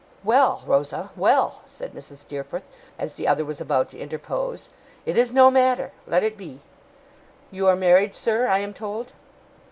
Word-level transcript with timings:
'Well, 0.23 0.63
Rosa, 0.65 1.11
well!' 1.15 1.61
said 1.67 1.93
Mrs. 1.93 2.17
Steerforth, 2.17 2.63
as 2.97 3.13
the 3.13 3.27
other 3.27 3.45
was 3.45 3.61
about 3.61 3.87
to 3.89 3.99
interpose, 3.99 4.67
'it 5.05 5.15
is 5.15 5.31
no 5.31 5.51
matter. 5.51 5.91
Let 6.07 6.23
it 6.23 6.35
be. 6.37 6.59
You 7.51 7.67
are 7.67 7.75
married, 7.75 8.15
sir, 8.15 8.47
I 8.47 8.57
am 8.57 8.73
told? 8.73 9.13